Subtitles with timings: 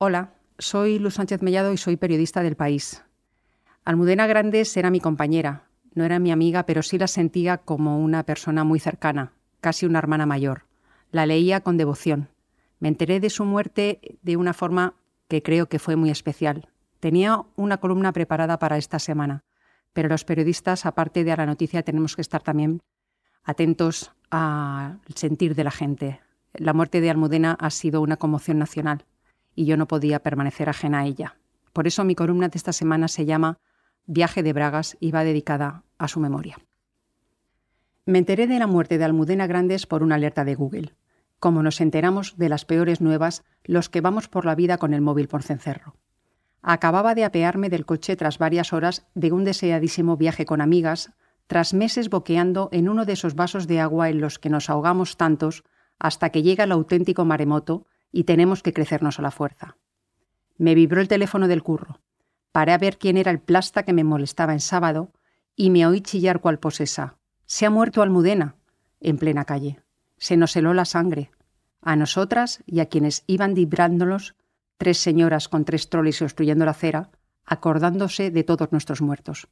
[0.00, 3.02] Hola, soy Luz Sánchez Mellado y soy periodista del país.
[3.84, 8.22] Almudena Grandes era mi compañera, no era mi amiga, pero sí la sentía como una
[8.22, 10.66] persona muy cercana, casi una hermana mayor.
[11.10, 12.28] La leía con devoción.
[12.78, 14.94] Me enteré de su muerte de una forma
[15.26, 16.68] que creo que fue muy especial.
[17.00, 19.42] Tenía una columna preparada para esta semana,
[19.94, 22.82] pero los periodistas, aparte de a la noticia, tenemos que estar también
[23.42, 26.20] atentos al sentir de la gente.
[26.54, 29.04] La muerte de Almudena ha sido una conmoción nacional
[29.58, 31.36] y yo no podía permanecer ajena a ella.
[31.72, 33.58] Por eso mi columna de esta semana se llama
[34.06, 36.58] Viaje de Bragas y va dedicada a su memoria.
[38.06, 40.94] Me enteré de la muerte de Almudena Grandes por una alerta de Google,
[41.40, 45.00] como nos enteramos de las peores nuevas los que vamos por la vida con el
[45.00, 45.96] móvil por cencerro.
[46.62, 51.10] Acababa de apearme del coche tras varias horas de un deseadísimo viaje con amigas,
[51.48, 55.16] tras meses boqueando en uno de esos vasos de agua en los que nos ahogamos
[55.16, 55.64] tantos
[55.98, 59.76] hasta que llega el auténtico maremoto y tenemos que crecernos a la fuerza.
[60.56, 62.00] Me vibró el teléfono del curro.
[62.52, 65.12] Paré a ver quién era el plasta que me molestaba en sábado
[65.54, 67.16] y me oí chillar cual posesa.
[67.46, 68.56] Se ha muerto Almudena,
[69.00, 69.80] en plena calle.
[70.16, 71.30] Se nos heló la sangre.
[71.80, 74.34] A nosotras y a quienes iban vibrándolos,
[74.76, 77.10] tres señoras con tres troles obstruyendo la acera,
[77.44, 79.48] acordándose de todos nuestros muertos.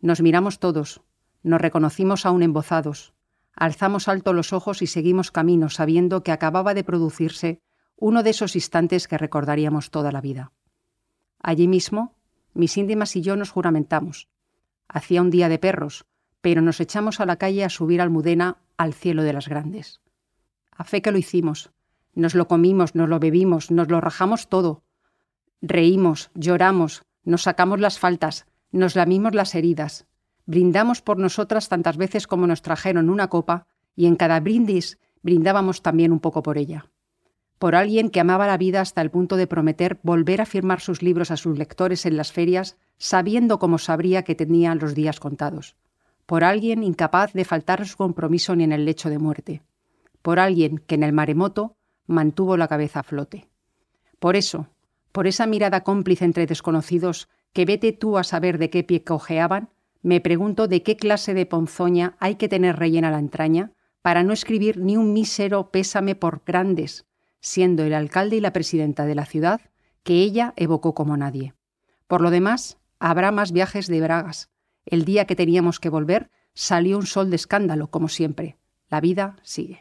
[0.00, 1.02] Nos miramos todos,
[1.42, 3.14] nos reconocimos aún embozados,
[3.54, 7.60] alzamos alto los ojos y seguimos camino sabiendo que acababa de producirse
[8.00, 10.52] uno de esos instantes que recordaríamos toda la vida.
[11.38, 12.16] Allí mismo,
[12.54, 14.28] mis íntimas y yo nos juramentamos.
[14.88, 16.06] Hacía un día de perros,
[16.40, 20.00] pero nos echamos a la calle a subir Almudena al cielo de las grandes.
[20.72, 21.72] A fe que lo hicimos.
[22.14, 24.82] Nos lo comimos, nos lo bebimos, nos lo rajamos todo.
[25.60, 30.06] Reímos, lloramos, nos sacamos las faltas, nos lamimos las heridas.
[30.46, 35.82] Brindamos por nosotras tantas veces como nos trajeron una copa y en cada brindis brindábamos
[35.82, 36.90] también un poco por ella
[37.60, 41.02] por alguien que amaba la vida hasta el punto de prometer volver a firmar sus
[41.02, 45.76] libros a sus lectores en las ferias, sabiendo como sabría que tenían los días contados,
[46.24, 49.62] por alguien incapaz de faltar su compromiso ni en el lecho de muerte,
[50.22, 51.76] por alguien que en el maremoto
[52.06, 53.46] mantuvo la cabeza a flote.
[54.18, 54.68] Por eso,
[55.12, 59.68] por esa mirada cómplice entre desconocidos que vete tú a saber de qué pie cojeaban,
[60.00, 64.32] me pregunto de qué clase de ponzoña hay que tener rellena la entraña para no
[64.32, 67.04] escribir ni un mísero pésame por grandes,
[67.40, 69.60] siendo el alcalde y la presidenta de la ciudad
[70.02, 71.54] que ella evocó como nadie.
[72.06, 74.50] Por lo demás, habrá más viajes de Bragas.
[74.84, 78.56] El día que teníamos que volver salió un sol de escándalo, como siempre.
[78.88, 79.80] La vida sigue.